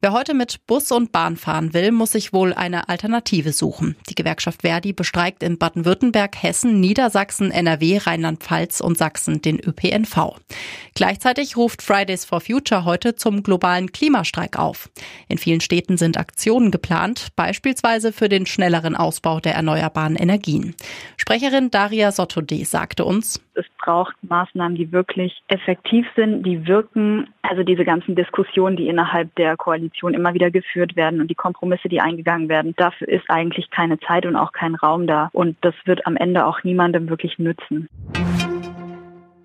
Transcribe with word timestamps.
Wer 0.00 0.12
heute 0.12 0.32
mit 0.32 0.64
Bus 0.68 0.92
und 0.92 1.10
Bahn 1.10 1.36
fahren 1.36 1.74
will, 1.74 1.90
muss 1.90 2.12
sich 2.12 2.32
wohl 2.32 2.54
eine 2.54 2.88
Alternative 2.88 3.52
suchen. 3.52 3.96
Die 4.08 4.14
Gewerkschaft 4.14 4.62
Verdi 4.62 4.92
bestreikt 4.92 5.42
in 5.42 5.58
Baden-Württemberg, 5.58 6.40
Hessen, 6.40 6.78
Niedersachsen, 6.78 7.50
NRW, 7.50 7.98
Rheinland-Pfalz 7.98 8.80
und 8.80 8.96
Sachsen 8.96 9.42
den 9.42 9.58
ÖPNV. 9.58 10.36
Gleichzeitig 10.94 11.56
ruft 11.56 11.82
Fridays 11.82 12.24
for 12.24 12.40
Future 12.40 12.84
heute 12.84 13.16
zum 13.16 13.42
globalen 13.42 13.90
Klimastreik 13.90 14.56
auf. 14.56 14.88
In 15.26 15.36
vielen 15.36 15.60
Städten 15.60 15.96
sind 15.96 16.16
Aktionen 16.16 16.70
geplant, 16.70 17.30
beispielsweise 17.34 18.12
für 18.12 18.28
den 18.28 18.46
schnelleren 18.46 18.94
Ausbau 18.94 19.40
der 19.40 19.56
erneuerbaren 19.56 20.14
Energien. 20.14 20.76
Sprecherin 21.16 21.72
Daria 21.72 22.12
Sottode 22.12 22.64
sagte 22.64 23.04
uns, 23.04 23.40
es 23.58 23.66
braucht 23.78 24.14
Maßnahmen, 24.22 24.76
die 24.76 24.92
wirklich 24.92 25.42
effektiv 25.48 26.06
sind, 26.16 26.44
die 26.44 26.66
wirken. 26.66 27.28
Also 27.42 27.62
diese 27.62 27.84
ganzen 27.84 28.14
Diskussionen, 28.14 28.76
die 28.76 28.88
innerhalb 28.88 29.34
der 29.34 29.56
Koalition 29.56 30.14
immer 30.14 30.34
wieder 30.34 30.50
geführt 30.50 30.96
werden 30.96 31.20
und 31.20 31.28
die 31.28 31.34
Kompromisse, 31.34 31.88
die 31.88 32.00
eingegangen 32.00 32.48
werden, 32.48 32.74
dafür 32.76 33.08
ist 33.08 33.28
eigentlich 33.28 33.70
keine 33.70 33.98
Zeit 34.00 34.26
und 34.26 34.36
auch 34.36 34.52
kein 34.52 34.74
Raum 34.74 35.06
da. 35.06 35.30
Und 35.32 35.56
das 35.62 35.74
wird 35.84 36.06
am 36.06 36.16
Ende 36.16 36.46
auch 36.46 36.62
niemandem 36.62 37.08
wirklich 37.10 37.38
nützen. 37.38 37.88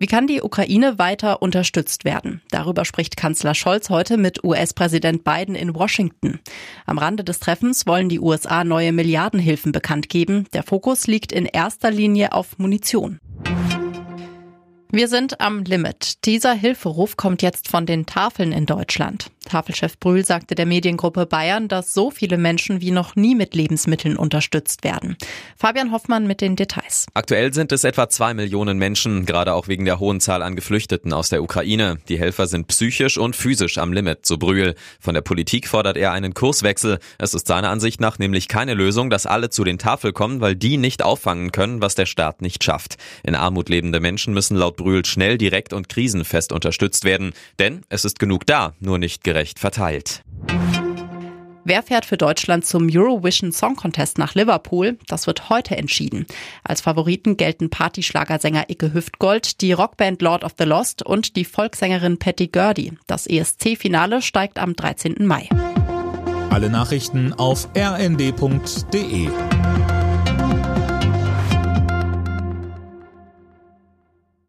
Wie 0.00 0.06
kann 0.06 0.28
die 0.28 0.42
Ukraine 0.42 0.96
weiter 1.00 1.42
unterstützt 1.42 2.04
werden? 2.04 2.40
Darüber 2.52 2.84
spricht 2.84 3.16
Kanzler 3.16 3.56
Scholz 3.56 3.90
heute 3.90 4.16
mit 4.16 4.44
US-Präsident 4.44 5.24
Biden 5.24 5.56
in 5.56 5.74
Washington. 5.74 6.38
Am 6.86 6.98
Rande 6.98 7.24
des 7.24 7.40
Treffens 7.40 7.84
wollen 7.84 8.08
die 8.08 8.20
USA 8.20 8.62
neue 8.62 8.92
Milliardenhilfen 8.92 9.72
bekannt 9.72 10.08
geben. 10.08 10.46
Der 10.52 10.62
Fokus 10.62 11.08
liegt 11.08 11.32
in 11.32 11.46
erster 11.46 11.90
Linie 11.90 12.32
auf 12.32 12.58
Munition. 12.58 13.18
Wir 14.90 15.06
sind 15.08 15.42
am 15.42 15.64
Limit. 15.64 16.24
Dieser 16.24 16.54
Hilferuf 16.54 17.18
kommt 17.18 17.42
jetzt 17.42 17.68
von 17.68 17.84
den 17.84 18.06
Tafeln 18.06 18.52
in 18.52 18.64
Deutschland. 18.64 19.30
Tafelchef 19.44 19.98
Brühl 19.98 20.24
sagte 20.24 20.54
der 20.54 20.66
Mediengruppe 20.66 21.26
Bayern, 21.26 21.68
dass 21.68 21.92
so 21.92 22.10
viele 22.10 22.38
Menschen 22.38 22.80
wie 22.80 22.90
noch 22.90 23.14
nie 23.14 23.34
mit 23.34 23.54
Lebensmitteln 23.54 24.16
unterstützt 24.16 24.84
werden. 24.84 25.16
Fabian 25.56 25.92
Hoffmann 25.92 26.26
mit 26.26 26.40
den 26.40 26.56
Details. 26.56 27.06
Aktuell 27.14 27.52
sind 27.52 27.72
es 27.72 27.84
etwa 27.84 28.08
zwei 28.08 28.32
Millionen 28.32 28.78
Menschen, 28.78 29.26
gerade 29.26 29.54
auch 29.54 29.68
wegen 29.68 29.84
der 29.84 29.98
hohen 29.98 30.20
Zahl 30.20 30.42
an 30.42 30.56
Geflüchteten 30.56 31.12
aus 31.12 31.28
der 31.28 31.42
Ukraine. 31.42 31.98
Die 32.08 32.18
Helfer 32.18 32.46
sind 32.46 32.68
psychisch 32.68 33.18
und 33.18 33.36
physisch 33.36 33.76
am 33.78 33.92
Limit, 33.92 34.24
so 34.24 34.38
Brühl. 34.38 34.74
Von 35.00 35.14
der 35.14 35.22
Politik 35.22 35.68
fordert 35.68 35.98
er 35.98 36.12
einen 36.12 36.32
Kurswechsel. 36.32 36.98
Es 37.18 37.34
ist 37.34 37.46
seiner 37.46 37.70
Ansicht 37.70 38.00
nach 38.00 38.18
nämlich 38.18 38.48
keine 38.48 38.74
Lösung, 38.74 39.10
dass 39.10 39.26
alle 39.26 39.50
zu 39.50 39.64
den 39.64 39.78
Tafeln 39.78 40.14
kommen, 40.14 40.40
weil 40.40 40.56
die 40.56 40.78
nicht 40.78 41.02
auffangen 41.02 41.52
können, 41.52 41.82
was 41.82 41.94
der 41.94 42.06
Staat 42.06 42.40
nicht 42.40 42.64
schafft. 42.64 42.96
In 43.22 43.34
Armut 43.34 43.68
lebende 43.68 44.00
Menschen 44.00 44.32
müssen 44.34 44.56
laut 44.56 44.77
Brühl 44.78 45.04
schnell, 45.04 45.36
direkt 45.36 45.74
und 45.74 45.90
krisenfest 45.90 46.52
unterstützt 46.52 47.04
werden. 47.04 47.34
Denn 47.58 47.82
es 47.90 48.06
ist 48.06 48.18
genug 48.18 48.46
da, 48.46 48.72
nur 48.80 48.96
nicht 48.96 49.22
gerecht 49.22 49.58
verteilt. 49.58 50.22
Wer 51.68 51.82
fährt 51.82 52.06
für 52.06 52.16
Deutschland 52.16 52.64
zum 52.64 52.88
Eurovision 52.90 53.52
Song 53.52 53.76
Contest 53.76 54.16
nach 54.16 54.34
Liverpool? 54.34 54.96
Das 55.06 55.26
wird 55.26 55.50
heute 55.50 55.76
entschieden. 55.76 56.24
Als 56.64 56.80
Favoriten 56.80 57.36
gelten 57.36 57.68
Partyschlagersänger 57.68 58.70
Icke 58.70 58.94
Hüftgold, 58.94 59.60
die 59.60 59.72
Rockband 59.72 60.22
Lord 60.22 60.44
of 60.44 60.52
the 60.56 60.64
Lost 60.64 61.02
und 61.02 61.36
die 61.36 61.44
Volkssängerin 61.44 62.18
Patty 62.18 62.46
Gurdy. 62.46 62.92
Das 63.06 63.26
ESC-Finale 63.26 64.22
steigt 64.22 64.58
am 64.58 64.76
13. 64.76 65.26
Mai. 65.26 65.50
Alle 66.48 66.70
Nachrichten 66.70 67.34
auf 67.34 67.68
rnd.de 67.76 69.28